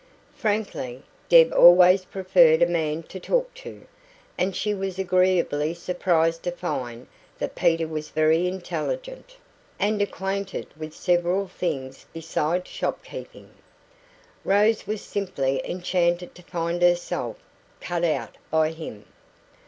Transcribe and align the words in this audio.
Frankly, 0.33 1.03
Deb 1.29 1.53
always 1.53 2.05
preferred 2.05 2.63
a 2.63 2.65
man 2.65 3.03
to 3.03 3.19
talk 3.19 3.53
to, 3.53 3.85
and 4.35 4.55
she 4.55 4.73
was 4.73 4.97
agreeably 4.97 5.75
surprised 5.75 6.41
to 6.41 6.51
find 6.51 7.05
that 7.37 7.53
Peter 7.53 7.87
was 7.87 8.09
very 8.09 8.47
intelligent, 8.47 9.35
and 9.77 10.01
acquainted 10.01 10.65
with 10.75 10.95
several 10.95 11.47
things 11.47 12.07
beside 12.13 12.67
shopkeeping. 12.67 13.51
Rose 14.43 14.87
was 14.87 15.01
simply 15.03 15.61
enchanted 15.69 16.33
to 16.33 16.41
find 16.41 16.81
herself 16.81 17.37
'cut 17.79 18.03
out' 18.03 18.37
by 18.49 18.71
him. 18.71 19.05